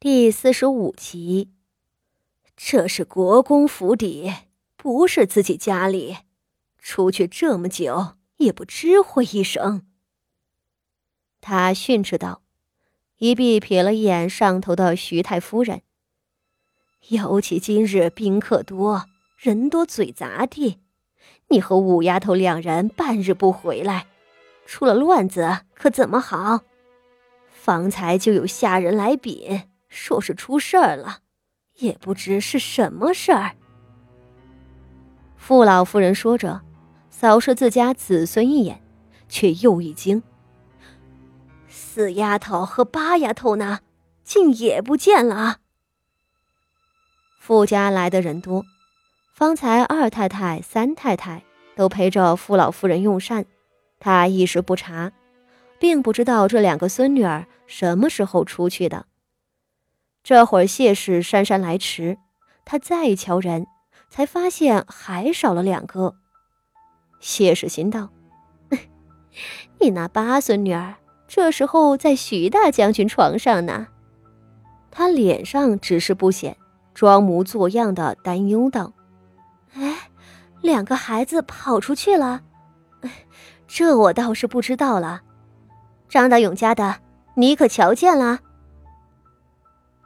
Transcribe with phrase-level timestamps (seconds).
[0.00, 1.50] 第四十五集，
[2.56, 4.32] 这是国公府邸，
[4.76, 6.18] 不是自己家里。
[6.78, 9.84] 出去这么久，也不知会一声。
[11.40, 12.42] 他训斥道，
[13.16, 15.82] 一臂瞥了一眼上头的徐太夫人。
[17.08, 19.04] 尤其今日宾客多，
[19.36, 20.78] 人多嘴杂的，
[21.48, 24.06] 你和五丫头两人半日不回来，
[24.64, 26.60] 出了乱子可怎么好？
[27.50, 29.68] 方才就有下人来禀。
[29.88, 31.18] 说是出事儿了，
[31.76, 33.56] 也不知是什么事儿。
[35.36, 36.60] 傅老夫人说着，
[37.10, 38.82] 扫视自家子孙一眼，
[39.28, 40.22] 却又一惊：
[41.68, 43.80] 四丫头和八丫头呢？
[44.24, 45.60] 竟也不见了。
[47.40, 48.62] 傅家来的人多，
[49.32, 51.42] 方才二太太、三太太
[51.74, 53.46] 都陪着傅老夫人用膳，
[53.98, 55.10] 她一时不察，
[55.78, 59.06] 并不知道这两个孙女儿什么时候出去的。
[60.28, 62.18] 这会儿谢氏姗姗来迟，
[62.66, 63.66] 他再瞧人，
[64.10, 66.16] 才发现还少了两个。
[67.18, 68.10] 谢氏心道
[69.80, 73.86] ：“你那八孙女儿这时候在徐大将军床上呢。”
[74.92, 76.54] 他脸上只是不显，
[76.92, 78.92] 装模作样的担忧道
[79.72, 80.10] ：“哎，
[80.60, 82.42] 两个孩子跑出去了？
[83.66, 85.22] 这我倒是不知道了。
[86.06, 87.00] 张大勇家的，
[87.34, 88.40] 你可瞧见了？”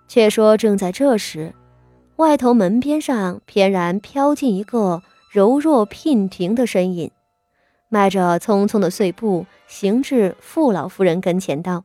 [0.08, 1.54] 却说正在这时，
[2.16, 7.10] 外头门边上翩然飘进一个柔弱娉婷的身影，
[7.88, 11.84] 迈着匆匆的碎步，行至傅老夫人跟前，道：“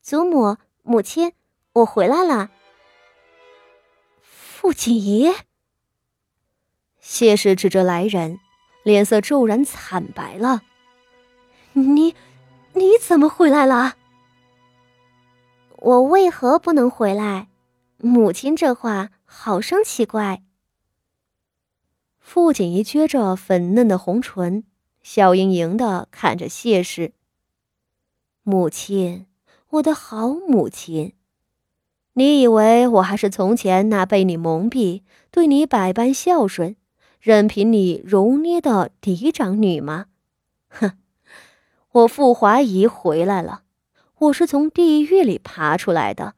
[0.00, 1.32] 祖母、母亲，
[1.72, 2.50] 我回来了。”
[4.22, 5.32] 傅锦仪，
[7.00, 8.38] 谢氏指着来人，
[8.84, 10.62] 脸色骤然惨白了
[11.72, 12.14] ：“你，
[12.74, 13.96] 你怎么回来了？”
[15.80, 17.48] 我为何不能回来？
[17.98, 20.42] 母亲这话好生奇怪。
[22.18, 24.64] 傅锦仪撅着粉嫩的红唇，
[25.02, 27.12] 笑盈盈的看着谢氏。
[28.42, 29.26] 母亲，
[29.70, 31.14] 我的好母亲，
[32.12, 36.76] 你以为我还是从前那被你蒙蔽、对你百般孝顺、
[37.20, 40.06] 任凭你揉捏的嫡长女吗？
[40.68, 40.92] 哼，
[41.92, 43.62] 我傅华仪回来了。
[44.20, 46.34] 我是从地狱里爬出来的。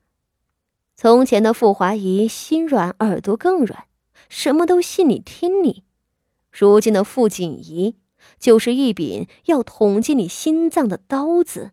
[0.94, 3.86] 从前的傅华仪心软耳朵更软，
[4.28, 5.82] 什么都信你听你。
[6.52, 7.96] 如今的傅锦仪
[8.38, 11.72] 就是一柄要捅进你心脏的刀子。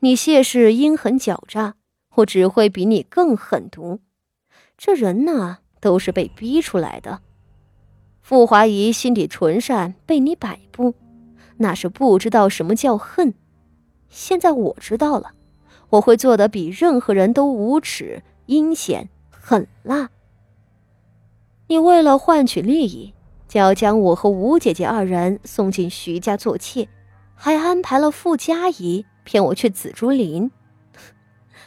[0.00, 1.76] 你谢氏阴狠狡诈，
[2.16, 4.00] 我只会比你更狠毒。
[4.76, 7.22] 这人呢，都是被逼出来的。
[8.20, 10.94] 傅华仪心底纯善，被你摆布，
[11.56, 13.32] 那是不知道什么叫恨。
[14.08, 15.32] 现在我知道了，
[15.90, 20.10] 我会做的比任何人都无耻、阴险、狠辣。
[21.66, 23.12] 你为了换取利益，
[23.46, 26.88] 就要将我和吴姐姐二人送进徐家做妾，
[27.34, 30.50] 还安排了傅家仪骗我去紫竹林。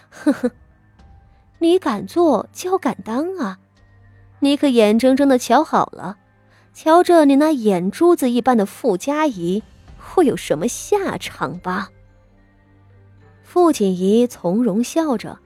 [0.09, 0.51] 呵呵，
[1.59, 3.59] 你敢做就要敢当啊！
[4.40, 6.18] 你可眼睁睁的瞧好了，
[6.74, 9.62] 瞧着你那眼珠子一般的傅家仪
[10.00, 11.91] 会有什么下场吧。
[13.51, 15.38] 傅锦仪从容笑着，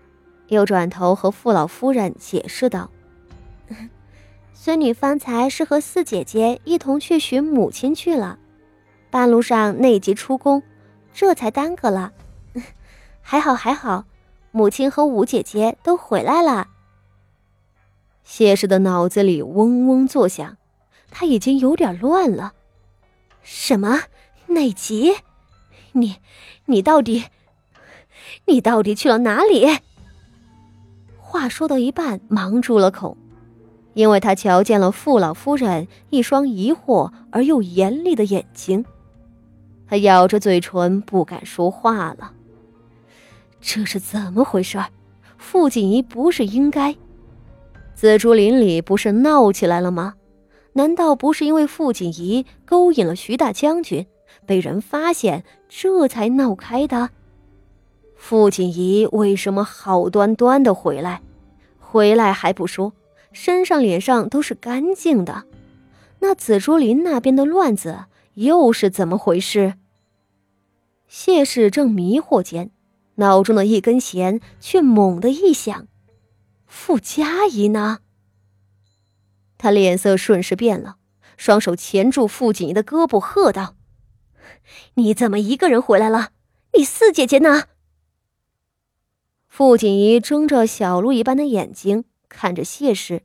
[0.49, 2.91] 又转头和傅老夫人解释道
[4.53, 8.37] ：“孙女方才是和四姐姐一同去寻母亲去了，
[9.09, 10.61] 半路上内急出宫，
[11.15, 12.13] 这才耽搁了。
[13.23, 14.05] 还好还好，
[14.51, 16.67] 母亲和五姐姐都回来了。”
[18.23, 20.57] 谢氏的脑子里嗡嗡作响，
[21.09, 22.53] 他已经有点乱了。
[23.41, 24.03] 什么
[24.45, 25.15] 内急？
[25.93, 26.17] 你
[26.65, 27.23] 你到底？
[28.45, 29.67] 你到底去了哪里？
[31.17, 33.17] 话说到一半，忙住了口，
[33.93, 38.85] 因为他瞧见了傅老夫人一双疑惑而又严厉的眼睛。
[39.87, 42.31] 他咬着嘴唇，不敢说话了。
[43.61, 44.79] 这是怎么回事？
[45.37, 46.95] 傅锦仪不是应该？
[47.93, 50.15] 紫竹林里不是闹起来了吗？
[50.73, 54.05] 难道不是因为傅锦仪勾引了徐大将军，
[54.45, 57.09] 被人发现，这才闹开的？
[58.15, 61.21] 傅锦仪为什么好端端的回来？
[61.79, 62.93] 回来还不说，
[63.31, 65.45] 身上脸上都是干净的。
[66.19, 69.75] 那紫竹林那边的乱子又是怎么回事？
[71.07, 72.71] 谢氏正迷惑间，
[73.15, 75.87] 脑中的一根弦却猛地一响。
[76.65, 77.99] 傅家仪呢？
[79.57, 80.95] 他脸色瞬时变了，
[81.37, 83.75] 双手钳住傅锦仪的胳膊，喝道
[84.95, 86.31] ：“你怎么一个人回来了？
[86.73, 87.65] 你四姐姐呢？”
[89.57, 93.21] 傅锦仪睁着小鹿一般的眼睛看着谢氏。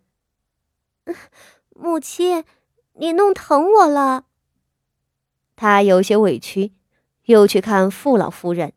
[1.70, 2.44] 母亲，
[2.92, 4.26] 你弄疼我了。
[5.56, 6.70] 他有些委屈，
[7.24, 8.74] 又去看傅老夫人。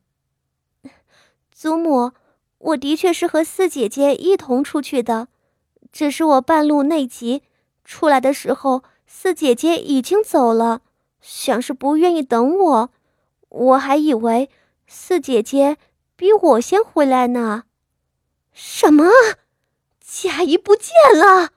[1.52, 2.14] 祖母，
[2.58, 5.28] 我的确是和四姐姐一同出去的，
[5.92, 7.44] 只是我半路内急，
[7.86, 10.82] 出来的时候四姐姐已经走了，
[11.22, 12.90] 想是不愿意等我，
[13.50, 14.50] 我还以为
[14.88, 15.78] 四姐姐。
[16.16, 17.64] 比我先回来呢？
[18.54, 19.10] 什么？
[20.00, 21.54] 佳怡不见了！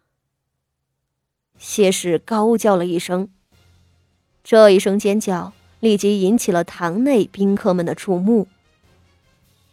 [1.59, 3.29] 谢氏高叫了一声，
[4.43, 8.49] 这一声尖叫立即引起了堂内宾客们的注目。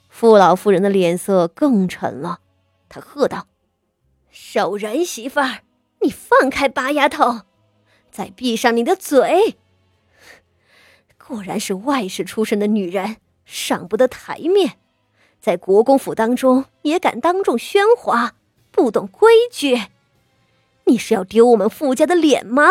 [0.10, 2.42] 傅老夫人的脸色更沉了，
[2.90, 3.48] 她喝道
[4.30, 5.64] ：“守人媳妇儿，
[6.02, 7.44] 你放开八丫头，
[8.12, 9.58] 再闭上你的嘴！
[11.18, 14.78] 果然是外室出身的女人，上不得台面。”
[15.42, 18.36] 在国公府当中也敢当众喧哗，
[18.72, 19.88] 不懂规矩，
[20.86, 22.64] 你是要丢我们傅家的脸吗？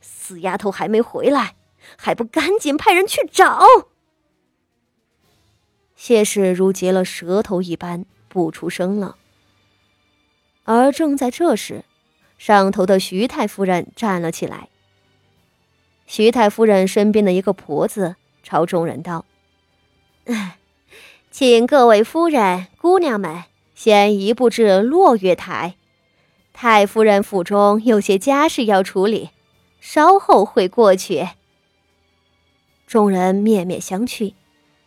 [0.00, 1.54] 死丫头还没回来，
[1.96, 3.60] 还不赶紧派人去找？
[5.94, 9.16] 谢氏如结了舌头一般不出声了。
[10.64, 11.84] 而正在这时，
[12.36, 14.68] 上头的徐太夫人站了起来。
[16.04, 19.24] 徐太夫人身边的一个婆子朝众人道：“。”
[21.30, 23.44] 请各位夫人、姑娘们
[23.74, 25.76] 先移步至落月台，
[26.52, 29.30] 太夫人府中有些家事要处理，
[29.80, 31.28] 稍后会过去。
[32.86, 34.34] 众人面面相觑，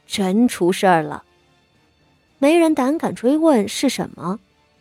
[0.06, 1.24] 真出事儿了。
[2.38, 4.40] 没人胆敢追问是什么，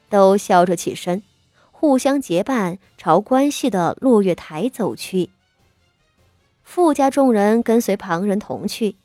[0.09, 1.23] 都笑着起身，
[1.71, 5.31] 互相结伴朝关系的落月台走去。
[6.65, 8.97] 傅家众人跟随旁人同去。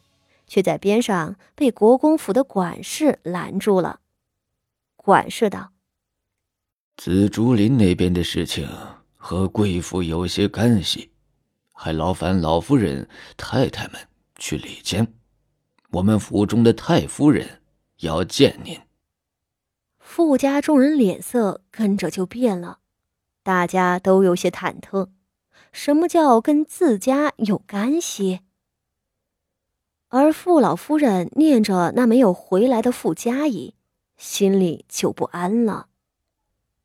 [0.48, 4.00] 却在边上被国公府的管事拦住了。
[4.96, 5.74] 管事道
[6.98, 8.68] ：“紫竹林那边的事情
[9.16, 11.12] 和贵府有些干系，
[11.74, 14.08] 还劳烦老夫人、太太们
[14.38, 15.14] 去里间。
[15.92, 17.62] 我们府中的太夫人
[18.00, 18.80] 要见您。”
[20.00, 22.80] 傅家众人脸色跟着就变了，
[23.42, 25.10] 大家都有些忐忑。
[25.72, 28.42] 什么叫跟自家有干系？
[30.16, 33.74] 而傅老夫人念着那没有回来的傅家仪，
[34.16, 35.88] 心里就不安了。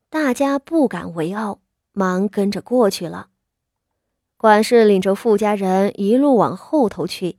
[0.09, 1.61] 大家不敢为傲，
[1.93, 3.29] 忙跟着过去了。
[4.39, 7.37] 管事领着傅家人一路往后头去，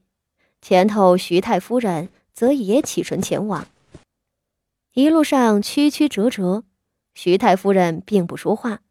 [0.62, 3.66] 前头徐太夫人则也起身前往。
[4.94, 6.66] 一路上曲曲折折，
[7.16, 8.82] 徐太夫人并不说话，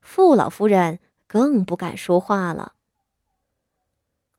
[0.00, 2.72] 傅老夫人更不敢说话了。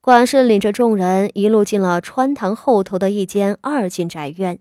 [0.07, 4.57] 管事领着众人一路进了穿堂后头的一间二进宅院，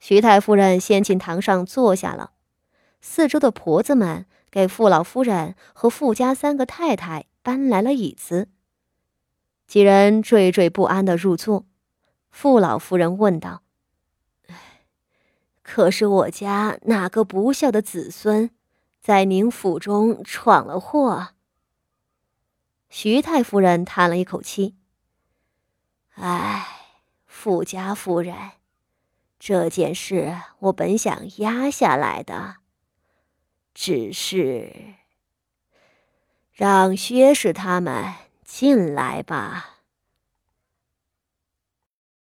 [0.00, 2.32] 徐太夫人先进堂上坐下了，
[3.00, 8.48] 四周的婆子们给傅老夫人和傅家三个太太搬来了椅子。
[9.68, 11.64] 几人惴惴不安的入座，
[12.28, 13.62] 傅老夫人问道
[15.62, 18.50] ：“可是我家哪个不孝的子孙，
[19.00, 21.28] 在您府中闯了祸？”
[22.88, 24.76] 徐太夫人叹了一口气
[26.14, 26.66] ：“唉，
[27.26, 28.34] 富家夫人，
[29.38, 32.56] 这件事我本想压下来的，
[33.74, 34.94] 只是
[36.52, 39.74] 让薛氏他们进来吧。”